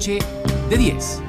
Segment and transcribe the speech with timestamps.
[0.00, 0.18] noche
[0.70, 1.22] de 10.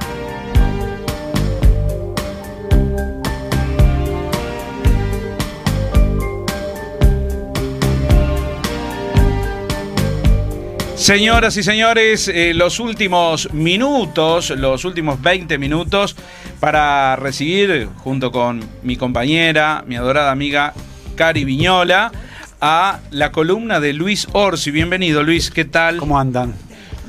[10.95, 16.15] Señoras y señores, eh, los últimos minutos, los últimos 20 minutos
[16.61, 20.73] para recibir, junto con mi compañera, mi adorada amiga
[21.15, 22.09] Cari Viñola,
[22.61, 24.71] a la columna de Luis Orsi.
[24.71, 25.97] Bienvenido, Luis, ¿qué tal?
[25.97, 26.53] ¿Cómo andan?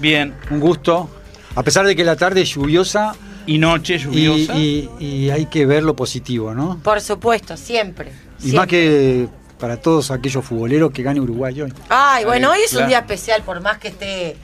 [0.00, 0.34] Bien.
[0.50, 1.21] Un gusto.
[1.54, 3.14] A pesar de que la tarde es lluviosa.
[3.46, 4.54] Y noche lluviosa.
[4.56, 6.78] Y, y hay que ver lo positivo, ¿no?
[6.82, 8.12] Por supuesto, siempre.
[8.38, 8.58] Y siempre.
[8.58, 11.72] más que para todos aquellos futboleros que gane Uruguay hoy.
[11.88, 12.84] Ay, bueno, hoy es claro.
[12.84, 14.36] un día especial, por más que esté,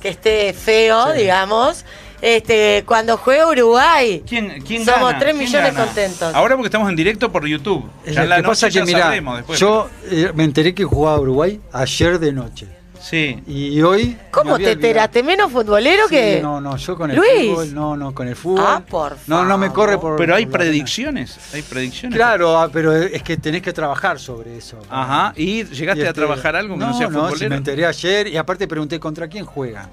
[0.00, 1.20] que esté feo, Sí.
[1.20, 1.84] digamos.
[2.22, 5.18] Este, cuando juega Uruguay, ¿Quién, quién somos gana?
[5.18, 6.34] 3 ¿Quién millones contentos.
[6.34, 7.84] Ahora porque estamos en directo por YouTube.
[8.06, 9.60] Ya Lo que pasa ya que, después.
[9.60, 12.66] yo eh, me enteré que jugaba Uruguay ayer de noche.
[13.04, 13.42] Sí.
[13.46, 14.16] Y hoy.
[14.30, 15.22] ¿Cómo te enteraste?
[15.22, 16.40] ¿Menos futbolero Sí, que.?
[16.42, 17.50] No, no, yo con el Luis.
[17.50, 17.74] fútbol.
[17.74, 18.64] No, no, con el fútbol.
[18.66, 19.74] Ah, por No, no me favor.
[19.84, 20.16] corre por.
[20.16, 21.38] Pero hay por predicciones.
[21.54, 22.16] Hay predicciones.
[22.16, 24.78] Claro, ah, pero es que tenés que trabajar sobre eso.
[24.88, 25.34] Ajá.
[25.36, 27.38] ¿Y llegaste Y a este, trabajar algo que no, sea No, futbolero?
[27.38, 29.88] si me enteré ayer y aparte pregunté contra quién juega.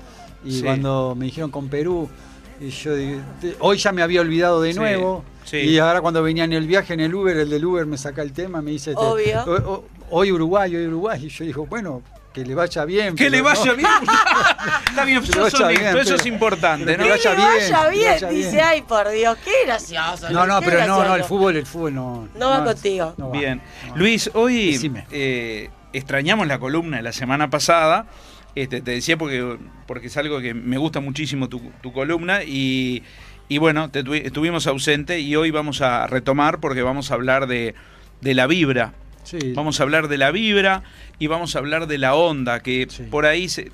[0.45, 0.63] Y Sí.
[0.63, 2.09] cuando me dijeron con Perú,
[2.61, 2.91] y yo
[3.59, 5.25] hoy ya me había olvidado de Sí, nuevo.
[5.43, 5.57] sí.
[5.57, 8.21] Y ahora cuando venía en el viaje en el Uber, el del Uber me saca
[8.21, 9.43] el tema, me dice, te- Obvio.
[9.45, 11.25] "O- o- hoy Uruguay, hoy Uruguay.
[11.25, 12.01] Y yo digo, bueno,
[12.33, 13.15] que le vaya bien.
[13.15, 13.89] Que pero le no- vaya bien.
[14.89, 17.03] Está bien, Que vaya eso pero- es importante, ¿no?
[17.03, 18.63] que vaya le bien, vaya que bien, vaya dice, bien.
[18.65, 20.29] ay, por Dios, qué gracioso.
[20.29, 22.27] No, no, pero no, no, el fútbol, el fútbol no.
[22.35, 23.13] No va contigo.
[23.17, 23.61] no va, Bien.
[23.85, 23.97] no va.
[23.97, 28.05] Luis, hoy eh, extrañamos la columna de la semana pasada.
[28.53, 29.57] Este, te decía porque,
[29.87, 33.01] porque es algo que me gusta muchísimo tu, tu columna y,
[33.47, 37.47] y bueno, te tuvi- estuvimos ausente y hoy vamos a retomar porque vamos a hablar
[37.47, 37.75] de,
[38.19, 38.93] de la vibra.
[39.23, 39.53] Sí.
[39.53, 40.83] Vamos a hablar de la vibra
[41.19, 43.03] y vamos a hablar de la onda, que Sí.
[43.03, 43.71] por ahí se,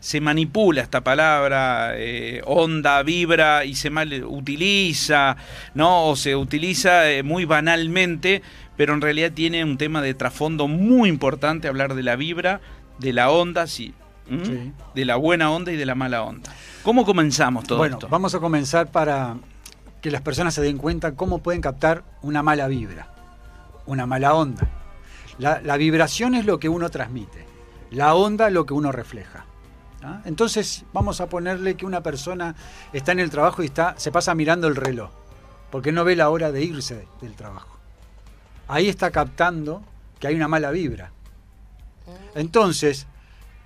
[0.00, 5.36] se manipula esta palabra, eh, onda, vibra, y se mal utiliza,
[5.74, 6.06] ¿no?
[6.08, 8.42] O se utiliza eh, muy banalmente,
[8.76, 12.60] pero en realidad tiene un tema de trasfondo muy importante hablar de la vibra,
[12.98, 13.94] de la onda, sí,
[14.94, 16.52] de la buena onda y de la mala onda.
[16.82, 18.08] ¿Cómo comenzamos todo bueno, esto?
[18.08, 19.36] vamos a comenzar para
[20.00, 23.08] que las personas se den cuenta cómo pueden captar una mala vibra,
[23.86, 24.68] una mala onda.
[25.38, 27.46] La, la vibración es lo que uno transmite,
[27.90, 29.46] la onda lo que uno refleja.
[30.02, 30.20] ¿ah?
[30.24, 32.54] Entonces vamos a ponerle que una persona
[32.92, 35.10] está en el trabajo y está, se pasa mirando el reloj,
[35.70, 37.76] porque no ve la hora de irse del trabajo.
[38.68, 39.82] Ahí está captando
[40.18, 41.10] que hay una mala vibra.
[42.34, 43.06] Entonces,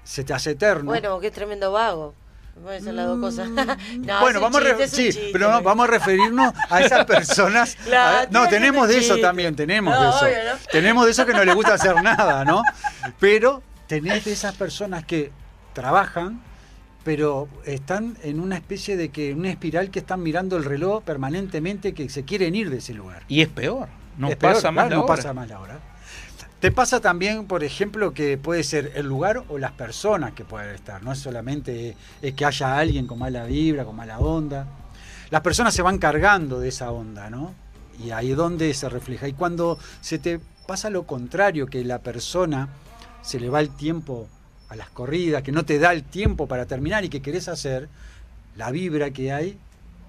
[0.04, 0.90] se te hace eterno.
[0.90, 2.14] Bueno, qué tremendo vago.
[2.62, 3.48] Pueden ser las dos cosas.
[3.98, 4.20] No, Mm.
[4.20, 5.64] bueno, vamos, a chiste, re- es un sí, chiste, pero no, Luis.
[5.64, 7.76] vamos a referirnos a esas personas.
[7.84, 9.22] Claro, a- no, tenemos de eso chiste.
[9.22, 10.18] también, tenemos No, de eso.
[10.24, 10.58] obvio, ¿no?
[10.70, 12.62] Tenemos de eso que no les gusta hacer nada, ¿no?
[13.18, 15.30] Pero tenés de esas personas que
[15.72, 16.40] trabajan,
[17.04, 21.94] pero están en una especie de que, una espiral que están mirando el reloj permanentemente,
[21.94, 23.22] que se quieren ir de ese lugar.
[23.28, 23.88] Y es peor,
[24.18, 25.78] no Es peor, pasa más claro, la no pasa más la hora.
[26.60, 30.74] Te pasa también, por ejemplo, que puede ser el lugar o las personas que pueden
[30.74, 31.02] estar.
[31.02, 31.96] No es solamente
[32.36, 34.66] que haya alguien con mala vibra, con mala onda.
[35.30, 37.54] Las personas se van cargando de esa onda, ¿no?
[38.02, 39.28] Y ahí es donde se refleja.
[39.28, 42.68] Y cuando se te pasa lo contrario, que la persona
[43.22, 44.26] se le va el tiempo
[44.68, 47.88] a las corridas, que no te da el tiempo para terminar y que querés hacer,
[48.56, 49.58] la vibra que hay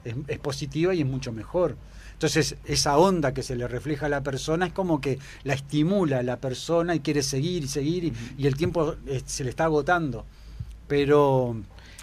[0.04, 1.76] es, es positiva y es mucho mejor.
[2.19, 6.19] Entonces, esa onda que se le refleja a la persona es como que la estimula
[6.19, 9.50] a la persona y quiere seguir y seguir y, y el tiempo eh, se le
[9.52, 10.25] está agotando.
[10.90, 11.56] Pero,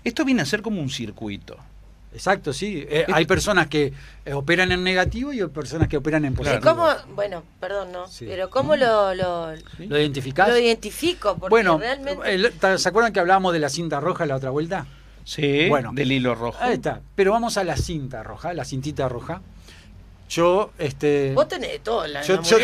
[0.04, 1.58] Esto viene a ser como un circuito.
[2.14, 2.86] exacto, sí.
[2.88, 3.92] eh, hay personas que
[4.24, 6.62] eh, operan en negativo y hay personas que operan en ¿Y positivo.
[6.62, 8.24] cómo, bueno, perdón, no, Sí.
[8.26, 10.48] pero cómo lo, lo, ¿Lo identificás?
[10.48, 11.36] lo identifico?
[11.36, 12.32] Porque bueno, realmente...
[12.34, 14.86] el- ¿se acuerdan que hablábamos de la cinta roja la otra vuelta?
[15.24, 15.90] Sí, Bueno.
[15.92, 16.56] del hilo rojo.
[16.58, 17.02] Ahí está.
[17.16, 19.42] Pero vamos a la cinta roja, la cintita roja.
[20.28, 21.32] Yo, este...
[21.34, 22.58] Vos tenés todo en la, Yo, yo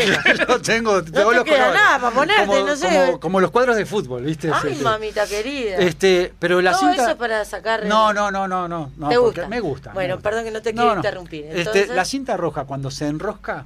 [0.49, 2.89] lo tengo, te tengo los queda nada para ponerte, como, no sé.
[3.07, 4.51] Como, como los cuadros de fútbol, ¿viste?
[4.53, 5.77] Ay, Este, mamita querida.
[5.77, 7.03] Este, pero la todo cinta.
[7.03, 7.87] eso es para sacar...
[7.87, 8.91] No, no, no, no, no.
[8.97, 9.47] no, ¿Te gusta?
[9.49, 9.91] Me gusta.
[9.91, 10.29] me Bueno, gusta.
[10.29, 10.99] perdón que no te No, quiero no.
[10.99, 11.45] interrumpir.
[11.45, 13.65] Este, Entonces, la cinta roja, cuando se enrosca,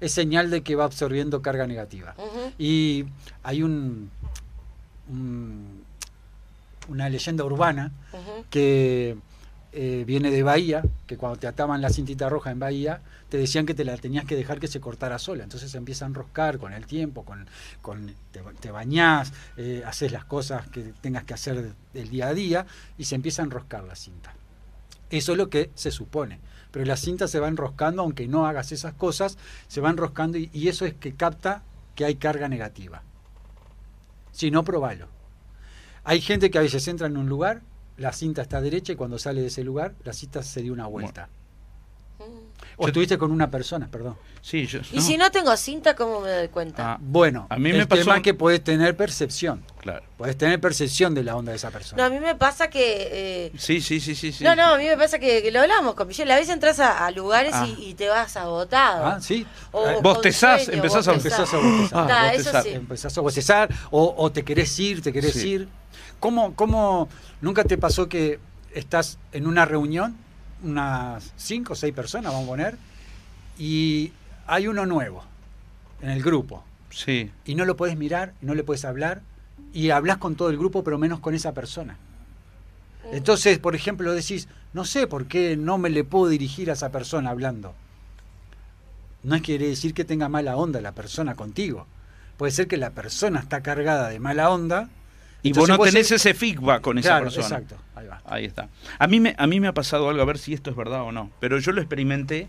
[0.00, 2.14] es señal de que va absorbiendo carga negativa.
[2.58, 3.04] Y
[3.42, 4.10] hay un,
[5.10, 5.84] un-
[6.88, 7.92] una leyenda urbana
[8.48, 9.16] que
[9.72, 13.66] eh, viene de Bahía, que cuando te ataban la cintita roja en Bahía, te decían
[13.66, 15.44] que te la tenías que dejar que se cortara sola.
[15.44, 17.46] Entonces se empieza a enroscar con el tiempo, con,
[17.82, 22.34] con te, te bañás, eh, haces las cosas que tengas que hacer del día a
[22.34, 22.66] día
[22.96, 24.34] y se empieza a enroscar la cinta.
[25.10, 26.40] Eso es lo que se supone.
[26.70, 29.38] Pero la cinta se va enroscando, aunque no hagas esas cosas,
[29.68, 31.62] se va enroscando y, y eso es que capta
[31.94, 33.02] que hay carga negativa.
[34.32, 35.08] Si no, probalo.
[36.04, 37.62] Hay gente que a veces entra en un lugar
[37.98, 40.86] la cinta está derecha y cuando sale de ese lugar, la cinta se dio una
[40.86, 41.28] vuelta.
[42.76, 44.16] O estuviste con una persona, perdón.
[44.40, 44.78] Sí, yo.
[44.92, 46.92] Y si no tengo cinta, ¿cómo me doy cuenta?
[46.92, 49.64] Ah, Bueno, A mí el me pasó- tema es que puedes tener percepción.
[49.80, 50.04] Claro.
[50.16, 52.08] Puedes tener percepción de la onda de esa No, a persona.
[52.10, 53.08] mí me pasa que...
[53.46, 54.32] eh, Sí, sí, sí, sí.
[54.32, 54.44] sí.
[54.44, 56.32] No, no, a mí me pasa que, que lo hablamos con Michelle.
[56.32, 57.66] A veces entras a, a lugares Ah.
[57.66, 59.06] y, y te vas agotado.
[59.06, 59.44] Ah, sí.
[59.72, 61.98] O Bostezás, sueño, empezás a- Empezás a bostezar.
[61.98, 62.60] Ah, Nah, bostezar.
[62.60, 62.74] eso sí.
[62.76, 65.48] Empezás a bostezar o, o te querés ir, te querés Sí.
[65.48, 65.68] ir.
[66.20, 67.08] ¿Cómo, ¿Cómo
[67.40, 68.38] nunca te pasó que
[68.74, 70.16] estás en una reunión,
[70.62, 72.78] unas cinco o seis personas, vamos a poner,
[73.58, 74.12] y
[74.46, 75.24] hay uno nuevo
[76.00, 77.30] en el grupo Sí.
[77.44, 79.20] y no lo puedes mirar, y no le puedes hablar
[79.72, 81.96] y hablas con todo el grupo, pero menos con esa persona?
[83.12, 86.90] Entonces, por ejemplo, decís, no sé por qué no me le puedo dirigir a esa
[86.90, 87.74] persona hablando.
[89.22, 91.86] No es quiere decir que tenga mala onda la persona contigo.
[92.36, 94.88] Puede ser que la persona está cargada de mala onda.
[95.42, 97.46] Y vos no tenés ese feedback con esa persona.
[97.46, 97.76] exacto.
[97.98, 98.22] Ahí va.
[98.26, 98.68] Ahí está.
[98.98, 101.02] A mí, me, a mí me ha pasado algo, a ver si esto es verdad
[101.02, 101.30] o no.
[101.40, 102.48] Pero yo lo experimenté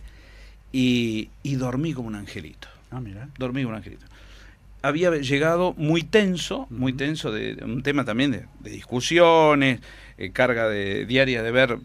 [0.72, 2.68] y, y dormí como un angelito.
[2.92, 3.30] Ah, mira.
[3.38, 4.06] Dormí como un angelito.
[4.82, 9.82] Había llegado muy tenso, muy tenso, de, de un tema también de, de discusiones,
[10.18, 11.78] eh, carga de, diaria de ver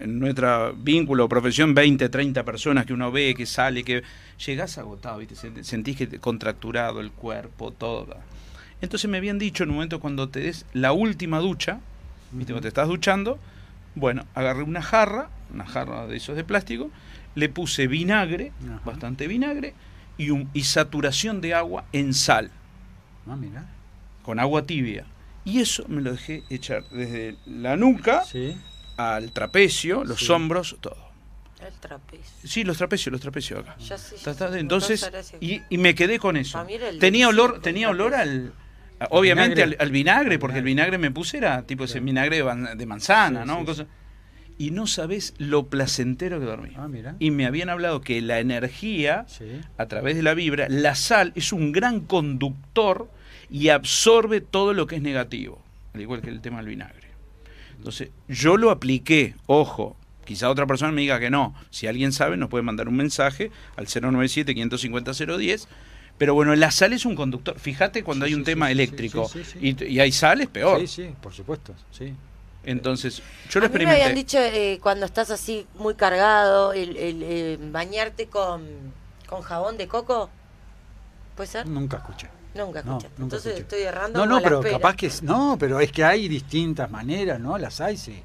[0.00, 4.02] en nuestra vínculo o profesión 20, 30 personas que uno ve, que sale, que
[4.44, 5.34] llegás agotado, ¿viste?
[5.34, 8.16] Sent- sentís que te- contracturado el cuerpo, todo.
[8.80, 11.80] Entonces me habían dicho en un momento cuando te des la última ducha,
[12.32, 12.52] ¿viste?
[12.52, 13.38] Cuando te estás duchando,
[13.94, 16.90] bueno, agarré una jarra, una jarra de esos de plástico,
[17.34, 18.80] le puse vinagre, Ajá.
[18.84, 19.74] bastante vinagre,
[20.16, 22.50] y, un, y saturación de agua en sal,
[23.28, 23.66] Ah, mira.
[24.22, 25.04] con agua tibia.
[25.44, 28.56] Y eso me lo dejé echar desde la nuca Sí.
[28.96, 30.32] al trapecio, los Sí.
[30.32, 31.08] hombros, todo.
[31.66, 32.24] El trapecio.
[32.48, 33.76] Sí, los trapecios, los trapecios acá.
[33.78, 34.16] Ya sé.
[34.58, 35.10] Entonces,
[35.40, 36.60] y, y me quedé con eso.
[36.68, 38.52] El Tenía olor, tenía olor al,
[39.10, 39.84] obviamente al, Vinagre.
[39.84, 40.98] al vinagre, Al porque el vinagre.
[40.98, 42.42] me puse era tipo ese vinagre
[42.76, 43.64] de, manzana, ¿no?
[43.64, 43.86] Cosa-
[44.58, 46.70] Y no sabés lo placentero que dormí.
[46.76, 47.14] Ah, mira.
[47.20, 49.60] Y me habían hablado que la energía, Sí.
[49.76, 53.08] a través de la vibra, la sal es un gran conductor
[53.50, 55.62] y absorbe todo lo que es negativo,
[55.94, 57.06] al igual que el tema del vinagre.
[57.76, 61.54] Entonces, yo lo apliqué, ojo, quizá otra persona me diga que no.
[61.70, 65.68] Si alguien sabe, nos puede mandar un mensaje al 097-550-010.
[66.18, 67.58] Pero bueno, la sal es un conductor.
[67.58, 69.76] Fíjate cuando Sí, hay un sí, tema eléctrico sí, sí, sí.
[69.80, 70.80] Y, y hay sales, peor.
[70.80, 71.74] Sí, sí, por supuesto.
[71.92, 72.12] Sí.
[72.64, 74.02] Entonces, yo lo a mí me experimenté.
[74.02, 78.66] habían dicho eh, cuando estás así muy cargado, el, el, eh, bañarte con,
[79.28, 80.28] con jabón de coco.
[81.36, 81.66] ¿Puede ser?
[81.66, 82.28] Nunca escuché.
[82.54, 83.08] Nunca No, escuchaste.
[83.20, 83.62] nunca Entonces escuché.
[83.62, 84.18] estoy errando.
[84.18, 84.76] No, no, pero pera.
[84.76, 87.56] capaz que es- no, pero es que hay distintas maneras, ¿no?
[87.58, 88.20] Las hay, sí.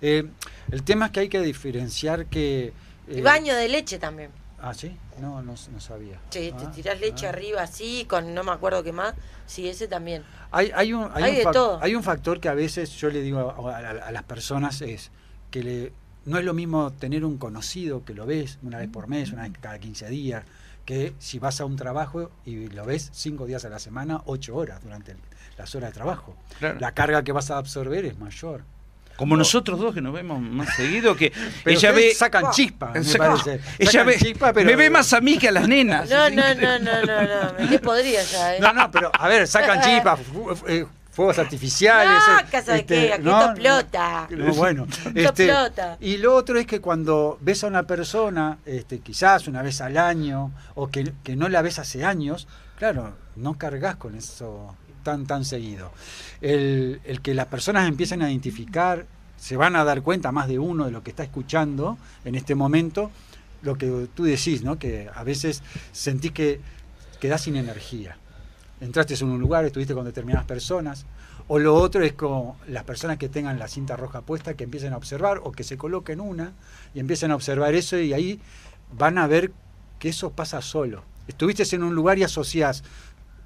[0.00, 0.24] Eh,
[0.72, 2.72] el tema es que hay que diferenciar que.
[3.08, 4.30] Y eh, baño de leche también.
[4.60, 6.18] Ah, sí, no, no, no sabía.
[6.30, 7.30] Sí, Ah, te tirás leche ah.
[7.30, 9.14] arriba así, con no me acuerdo qué más.
[9.46, 10.24] Sí, ese también.
[10.50, 11.78] Hay, hay, un, hay, Hay un de todo.
[11.82, 13.38] hay un factor que a veces yo le digo
[13.68, 15.10] a, a- a las personas es
[15.50, 15.92] que le,
[16.24, 19.42] no es lo mismo tener un conocido que lo ves una vez por mes, una
[19.42, 20.44] vez cada 15 días,
[20.84, 24.56] que si vas a un trabajo y lo ves cinco días a la semana, ocho
[24.56, 25.18] horas durante el-
[25.56, 26.36] las horas de trabajo.
[26.58, 26.80] Claro.
[26.80, 28.64] La carga que vas a absorber es mayor.
[29.18, 31.32] Como nosotros dos que nos vemos más seguido, que
[31.64, 32.14] Pero ella ve.
[32.14, 33.60] sacan chispa, me Saca- parece.
[33.78, 36.08] Ella Sacan ve, chispa, pero- me ve más a mí que a las nenas.
[36.08, 37.22] No, no, no, no, no,
[37.58, 37.68] no.
[37.70, 38.60] Me podría ya, ¿eh?
[38.60, 42.22] No, no, pero a ver, sacan chispas, fu- eh, fuegos artificiales.
[42.28, 44.28] No, eh, casa de qué, aquí esto explota.
[44.30, 45.96] no, bueno, este, explota.
[46.00, 49.96] y lo otro es que cuando ves a una persona, este, quizás una vez al
[49.98, 52.46] año, o que, que no la ves hace años,
[52.78, 54.76] claro, no cargas con eso
[55.26, 55.92] tan, seguido.
[56.40, 60.58] El, el que las personas empiecen a identificar, se van a dar cuenta más de
[60.58, 63.10] uno de lo que está escuchando en este momento,
[63.62, 64.78] lo que tú decís, ¿no?
[64.78, 65.62] Que a veces
[65.92, 66.60] sentís que
[67.20, 68.16] quedás sin energía.
[68.80, 71.04] Entraste en un lugar, estuviste con determinadas personas,
[71.48, 74.92] o lo otro es con las personas que tengan la cinta roja puesta, que empiecen
[74.92, 76.52] a observar, o que se coloquen una
[76.94, 78.40] y empiecen a observar eso y ahí
[78.92, 79.52] van a ver
[79.98, 81.02] que eso pasa solo.
[81.26, 82.84] Estuviste en un lugar y asociás,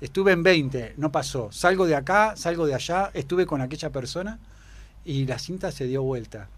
[0.03, 4.39] estuve en 20, no pasó, salgo de acá, salgo de allá, estuve con aquella persona
[5.05, 6.49] y la cinta se dio vuelta.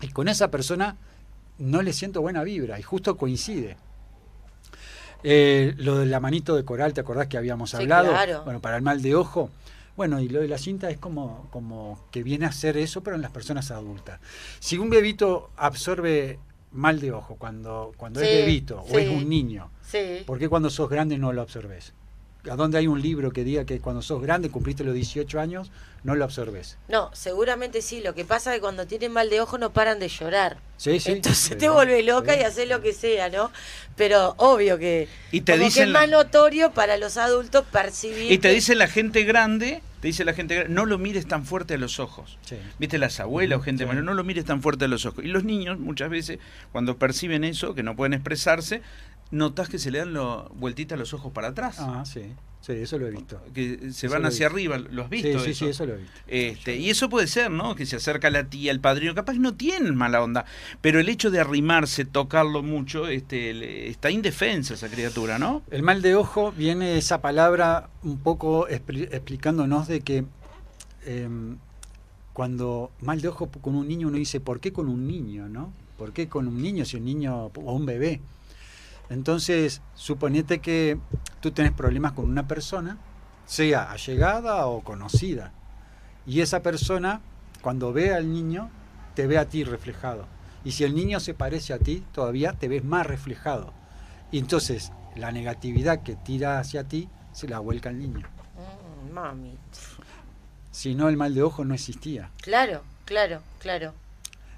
[0.00, 0.96] Y con esa persona
[1.58, 3.76] no le siento buena vibra y justo coincide.
[5.24, 8.10] Eh, lo de la manito de coral, ¿te acordás que habíamos Sí, hablado?
[8.10, 8.42] claro.
[8.44, 9.50] Bueno, para el mal de ojo.
[9.96, 13.14] Bueno, y lo de la cinta es como, como que viene a hacer eso, pero
[13.16, 14.20] en las personas adultas.
[14.58, 16.38] Si un bebito absorbe
[16.72, 19.70] mal de ojo cuando, cuando es Sí, bebito o es un niño.
[20.26, 21.92] ¿por qué cuando sos grande no lo absorbes?
[22.50, 25.70] ¿A dónde hay un libro que diga que cuando sos grande, cumpliste los 18 años,
[26.02, 26.76] no lo absorbes?
[26.88, 28.00] No, seguramente sí.
[28.02, 30.56] Lo que pasa es que cuando tienen mal de ojo no paran de llorar.
[30.76, 31.12] Sí, sí.
[31.12, 31.74] Entonces Sí, te ¿no?
[31.74, 32.40] vuelve loca Sí.
[32.40, 33.52] y haces lo que sea, ¿no?
[33.96, 38.32] Pero obvio que, Y te como que dicen es más notorio para los adultos percibir.
[38.32, 41.28] Y te que- dice la gente grande, te dice la gente grande, no lo mires
[41.28, 42.38] tan fuerte a los ojos.
[42.44, 42.56] Sí.
[42.80, 43.88] Viste, las abuelas o gente Sí.
[43.88, 45.24] mayor, no lo mires tan fuerte a los ojos.
[45.24, 46.40] Y los niños, muchas veces,
[46.72, 48.82] cuando perciben eso, que no pueden expresarse,
[49.32, 51.76] notas que se le dan lo, vueltita los ojos para atrás.
[51.80, 52.22] Ah, sí.
[52.60, 53.42] Sí, eso lo he visto.
[53.52, 55.40] Que se Eso van hacia arriba, ¿lo has Sí, visto?
[55.40, 55.64] sí, eso?
[55.64, 56.12] sí, eso lo he visto.
[56.28, 57.74] Este, y eso puede ser, ¿no?
[57.74, 60.44] Que se acerca la tía, el padrino, capaz que no tienen mala onda,
[60.80, 65.62] pero el hecho de arrimarse, tocarlo mucho, este, le- está indefensa esa criatura, ¿no?
[65.72, 70.24] El mal de ojo viene esa palabra un poco expli- explicándonos de que
[71.04, 71.56] em,
[72.32, 75.72] cuando mal de ojo con un niño uno dice, ¿por qué con un niño, no?
[75.98, 78.20] ¿Por qué con un niño si un niño o un bebé?
[79.10, 80.98] Entonces, suponete que
[81.40, 82.98] tú tenés problemas con una persona,
[83.46, 85.52] sea allegada o conocida,
[86.26, 87.20] y esa persona,
[87.60, 88.70] cuando ve al niño,
[89.14, 90.26] te ve a ti reflejado.
[90.64, 93.72] Y si el niño se parece a ti, todavía te ves más reflejado.
[94.30, 98.26] Y entonces, la negatividad que tira hacia ti, se la vuelca al niño.
[98.56, 99.58] Mm, mami.
[100.70, 102.30] Si no, el mal de ojo no existía.
[102.40, 103.92] Claro, claro, claro.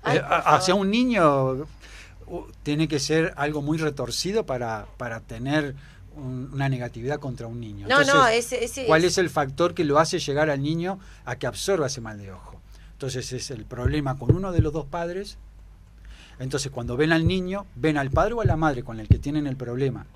[0.03, 1.67] Ay, Eh, hacia un niño
[2.62, 5.75] tiene que ser algo muy retorcido para, para tener
[6.16, 7.87] un- una negatividad contra un niño.
[7.88, 10.99] No, Entonces, no, ese, ese ¿Cuál es el factor que lo hace llegar al niño
[11.25, 12.61] a que absorba ese mal de ojo?
[12.93, 15.37] Entonces es el problema con uno de los dos padres.
[16.38, 19.19] Entonces cuando ven al niño, ven al padre o a la madre con el que
[19.19, 20.07] tienen el problema.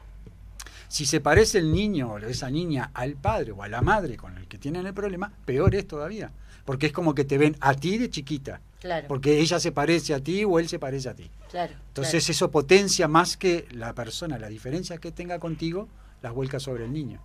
[0.88, 4.36] Si se parece el niño o esa niña al padre o a la madre con
[4.36, 6.32] el que tienen el problema, peor es todavía.
[6.64, 8.60] Porque es como que te ven a ti de chiquita.
[8.80, 11.30] Claro, Porque ella se parece a ti o él se parece a ti.
[11.50, 11.74] claro.
[11.88, 15.88] Entonces eso potencia más que la persona, la diferencia que tenga contigo,
[16.22, 17.20] las vuelca sobre el niño.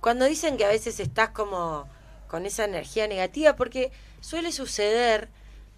[0.00, 1.86] Cuando dicen que a veces estás como
[2.26, 5.28] con esa energía negativa, porque suele suceder,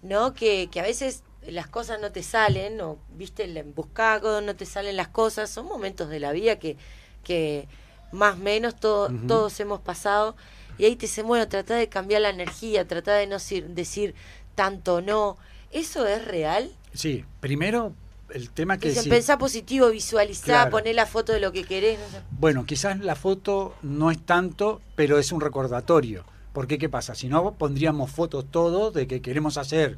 [0.01, 0.33] ¿no?
[0.33, 4.65] Que, que a veces las cosas no te salen, o viste el embuscado, no te
[4.65, 6.77] salen las cosas, son momentos de la vida que,
[7.25, 7.67] que
[8.13, 10.37] más o menos todo- todos hemos pasado,
[10.77, 13.37] y ahí te dicen, bueno, trata de cambiar la energía, trata de no
[13.69, 14.15] decir,
[14.55, 15.37] tanto no.
[15.71, 16.71] ¿Eso es real?
[16.93, 17.93] Sí, primero
[18.29, 18.89] el tema que...
[18.89, 20.71] Dicen, sí- pensá positivo, visualizá, Claro.
[20.71, 21.99] poné la foto de lo que querés.
[21.99, 22.21] no sé.
[22.31, 26.23] Bueno, quizás la foto no es tanto, pero es un recordatorio.
[26.53, 27.15] Porque qué pasa?
[27.15, 29.97] Si no, pondríamos fotos todos de que queremos hacer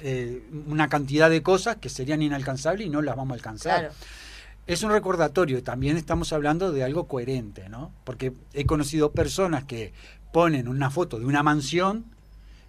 [0.00, 3.80] eh, una cantidad de cosas que serían inalcanzables y no las vamos a alcanzar.
[3.80, 3.94] Claro.
[4.68, 7.90] Es un recordatorio, también estamos hablando de algo coherente, ¿no?
[8.04, 9.92] Porque he conocido personas que
[10.32, 12.04] ponen una foto de una mansión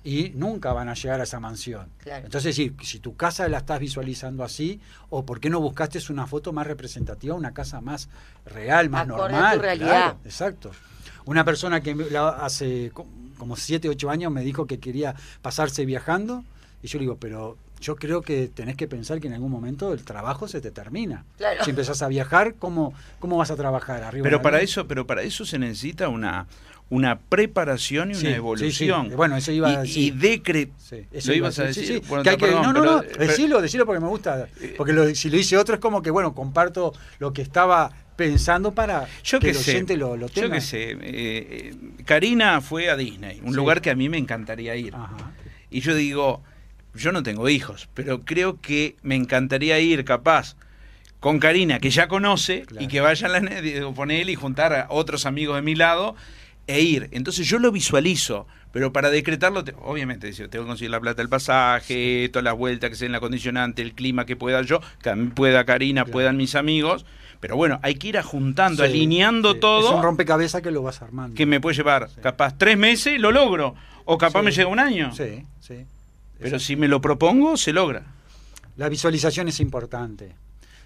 [0.02, 1.90] y nunca van a llegar a esa mansión.
[1.98, 2.24] Claro.
[2.26, 4.80] Entonces, si tu casa la estás visualizando así,
[5.10, 8.08] o por qué no buscaste una foto más representativa, una casa más
[8.46, 9.60] real, más Acorde a tu normal.
[9.60, 9.88] realidad.
[9.90, 10.72] Claro, exacto.
[11.26, 11.98] Una persona que
[12.40, 16.46] hace co- como 7, 8 años me dijo que quería pasarse viajando,
[16.82, 19.94] y yo le digo, pero yo creo que tenés que pensar que en algún momento
[19.94, 21.26] el trabajo se te termina.
[21.38, 21.64] Claro.
[21.64, 24.04] Si empezás a viajar, ¿cómo, cómo vas a trabajar?
[24.04, 26.48] ¿Arriba Pero para eso, pero para eso se necesita una,
[26.90, 29.10] una preparación y Sí, una evolución.
[29.10, 29.16] sí.
[29.16, 30.14] Bueno, eso iba a y, decir.
[30.14, 31.96] y decre- Sí, eso ¿Lo iba ibas a decir, decir?
[31.98, 32.10] sí, sí.
[32.10, 34.08] Bueno, Que hay está, que- perdón, no, no, pero- no, pero- decilo, decilo porque me
[34.08, 34.48] gusta.
[34.78, 38.74] Porque lo- si lo dice otro es como que, bueno, comparto lo que estaba pensando
[38.74, 40.56] para Yo que qué el sé, oyente lo, lo yo tenga.
[40.56, 40.92] qué sé.
[40.92, 43.56] eh, eh, Karina fue a Disney, un Sí.
[43.56, 44.94] lugar que a mí me encantaría ir.
[44.94, 45.32] Ajá.
[45.70, 46.42] Y yo digo,
[46.94, 50.56] yo no tengo hijos, pero creo que me encantaría ir capaz
[51.20, 52.84] con Karina, que ya conoce, Claro.
[52.84, 56.16] y que vayan digo, poner y juntar a otros amigos de mi lado
[56.68, 57.10] e ir.
[57.12, 61.28] Entonces yo lo visualizo, pero para decretarlo, te- obviamente, tengo que conseguir la plata del
[61.30, 65.14] pasaje, todas las vueltas que sea en la condicionante, el clima que pueda yo, que
[65.36, 66.14] pueda Karina, Claro.
[66.14, 67.06] puedan mis amigos.
[67.42, 69.56] Pero bueno, hay que ir ajuntando, Sí, alineando sí.
[69.56, 71.36] Es todo un rompecabezas que lo vas armando.
[71.36, 72.20] que me puede llevar Sí.
[72.22, 73.76] capaz tres meses, lo logro.
[74.06, 74.46] O capaz Sí.
[74.46, 75.14] me llega un año.
[75.16, 75.86] Sí, sí.
[76.40, 76.66] Pero Exacto.
[76.66, 78.04] si me lo propongo, se logra.
[78.78, 80.36] La visualización es importante.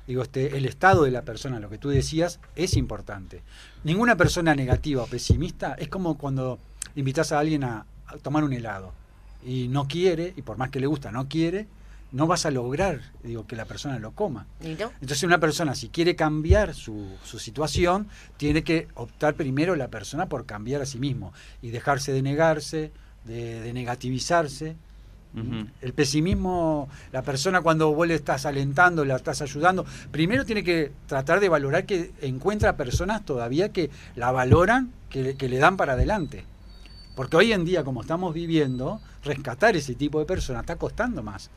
[0.07, 3.41] Digo, este, el estado de la persona, lo que tú decías, es importante.
[3.85, 6.59] Ninguna persona negativa o pesimista es como cuando
[6.95, 8.91] invitas a alguien a, a tomar un helado
[9.45, 11.67] y no quiere, y por más que le gusta, no quiere,
[12.13, 14.45] no vas a lograr, digo, que la persona lo coma.
[14.61, 18.07] Entonces una persona, si quiere cambiar su, su situación,
[18.37, 22.91] tiene que optar primero la persona por cambiar a sí mismo y dejarse de negarse,
[23.25, 24.75] de, de negativizarse.
[25.81, 30.91] El pesimismo, la persona cuando vos le estás alentando, la estás ayudando, primero tiene que
[31.07, 35.93] tratar de valorar que encuentra personas todavía que la valoran, que, que le dan para
[35.93, 36.43] adelante.
[37.15, 41.51] Porque hoy en día, como estamos viviendo, rescatar ese tipo de personas está costando más.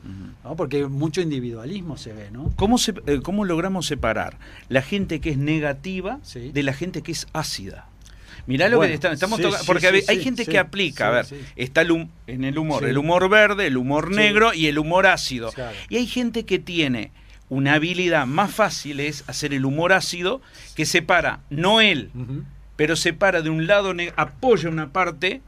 [0.57, 2.53] Porque mucho individualismo se ve, ¿no?
[2.57, 4.37] ¿Cómo, se- eh, ¿Cómo logramos separar
[4.69, 6.51] la gente que es negativa Sí.
[6.53, 7.87] de la gente que es ácida?
[8.47, 9.65] Mirá lo Bueno, que está- estamos sí, tocando.
[9.67, 11.27] porque sí, hay gente que aplica, a ver,
[11.57, 15.07] está el hum- en el humor, el humor verde, el humor negro y el humor
[15.07, 15.51] ácido.
[15.53, 15.77] Claro.
[15.89, 17.11] Y hay gente que tiene
[17.49, 20.41] una habilidad más fácil es hacer el humor ácido
[20.77, 22.11] que separa, no él,
[22.77, 25.43] pero separa de un lado, apoya una parte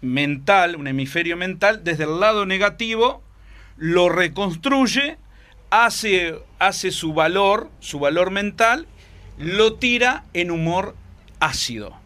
[0.00, 3.22] mental, un hemisferio mental, desde el lado negativo,
[3.76, 5.16] lo reconstruye,
[5.70, 8.86] hace, hace su valor, su valor mental,
[9.38, 10.94] lo tira en humor
[11.40, 11.96] ácido.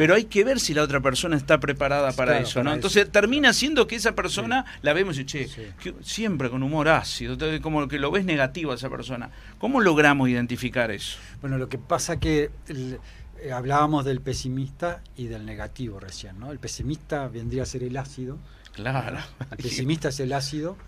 [0.00, 2.64] Pero hay que ver si la otra persona está preparada para Claro, eso, ¿no?
[2.64, 3.12] para Entonces eso.
[3.12, 5.60] termina siendo que esa persona la vemos y che, Sí.
[5.78, 9.28] que- siempre con humor ácido, como que lo ves negativo a esa persona.
[9.58, 11.18] ¿Cómo logramos identificar eso?
[11.42, 12.98] Bueno, lo que pasa que el-
[13.42, 16.50] eh, hablábamos del pesimista y del negativo recién, ¿no?
[16.50, 18.38] El pesimista vendría a ser el ácido,
[18.72, 19.18] Claro.
[19.50, 20.78] el pesimista es el ácido,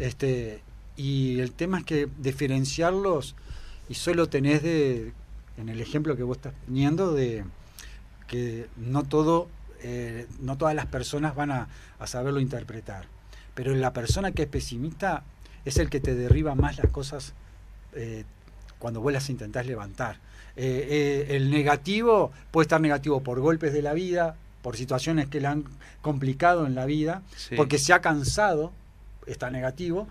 [0.00, 0.60] este,
[0.96, 3.36] y el tema es que diferenciarlos
[3.88, 5.12] y solo tenés de,
[5.56, 7.44] en el ejemplo que vos estás poniendo, de
[8.26, 9.48] que no todo,
[9.82, 11.68] eh, no todas las personas van a,
[11.98, 13.06] a saberlo interpretar,
[13.54, 15.22] pero la persona que es pesimista
[15.64, 17.32] es el que te derriba más las cosas
[17.92, 18.24] eh,
[18.78, 20.18] cuando vos las intentás levantar.
[20.56, 25.40] Eh, eh, el negativo puede estar negativo por golpes de la vida, por situaciones que
[25.40, 25.64] le han
[26.02, 27.56] complicado en la vida, Sí.
[27.56, 28.72] porque se ha cansado,
[29.26, 30.08] está negativo,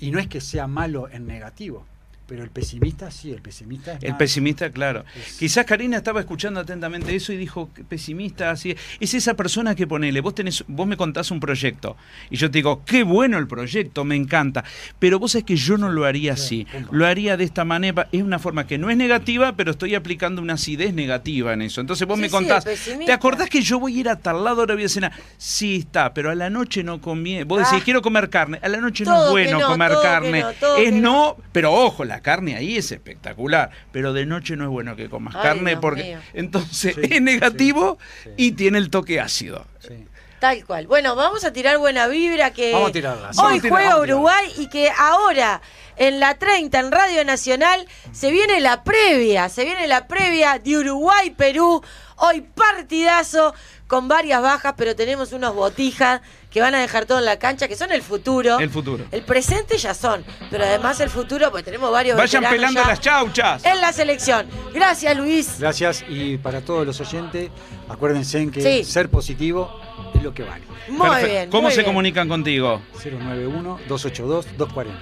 [0.00, 1.84] y no es que sea malo en negativo,
[2.26, 5.04] pero el pesimista sí, el pesimista es El más- pesimista, claro.
[5.14, 8.74] es- Quizás Karina estaba escuchando atentamente eso y dijo, "Qué pesimista, así.
[9.00, 11.96] Es esa persona que ponele, vos tenés, vos me contás un proyecto
[12.30, 14.64] y yo te digo, qué bueno el proyecto, me encanta.
[14.98, 16.66] Pero vos sabés que yo no lo haría así.
[16.90, 18.08] Lo haría de esta manera.
[18.12, 21.80] Es una forma que no es negativa, pero estoy aplicando una acidez negativa en eso.
[21.80, 22.64] Entonces vos Sí, me contás.
[22.64, 25.12] ¿te acordás que yo voy a ir a tal lado, ahora voy a cenar?
[25.36, 27.44] Sí, está, pero a la noche no conviene.
[27.44, 27.84] Vos decís, Ah.
[27.84, 28.58] quiero comer carne.
[28.62, 30.44] A la noche no es bueno no, comer carne.
[30.60, 33.70] no, es no, pero ojo, la carne ahí es espectacular.
[33.92, 36.18] Pero de noche no es bueno que comas Ay, carne Dios porque mío.
[36.32, 38.30] entonces Sí, es negativo sí, sí.
[38.36, 39.66] y tiene el toque ácido.
[39.80, 40.06] sí.
[40.40, 40.86] Tal cual.
[40.86, 44.00] Bueno, vamos a tirar buena vibra que Vamos a tirarla, hoy Vamos juega a.
[44.00, 45.62] Uruguay y que ahora
[45.96, 50.76] en la 30 en Radio Nacional se viene la previa, se viene la previa de
[50.76, 51.82] Uruguay-Perú.
[52.16, 53.54] Hoy partidazo
[53.86, 57.66] con varias bajas, pero tenemos unos botijas que van a dejar todo en la cancha,
[57.68, 58.58] que son el futuro.
[58.60, 59.04] El futuro.
[59.10, 63.00] El presente ya son, pero además el futuro, pues tenemos varios Vayan pelando ya las
[63.00, 63.64] chauchas.
[63.64, 64.46] en la selección.
[64.72, 65.58] Gracias, Luis.
[65.58, 67.50] Gracias y para todos los oyentes,
[67.88, 68.84] acuérdense en que Sí.
[68.84, 69.80] ser positivo
[70.14, 70.64] es lo que vale.
[70.88, 71.30] Muy Perfecto.
[71.30, 71.50] bien.
[71.50, 71.86] ¿Cómo muy se bien.
[71.86, 72.80] comunican contigo?
[73.02, 74.92] 091-282-240.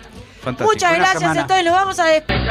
[0.43, 0.71] Fantástico.
[0.73, 1.41] Muchas Buena gracias, semana.
[1.43, 2.49] entonces nos vamos a despedir.